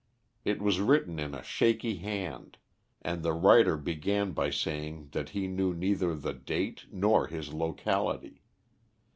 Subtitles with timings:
[0.43, 2.57] It was written in a shaky hand,
[3.03, 8.41] and the writer began by saying that he knew neither the date nor his locality.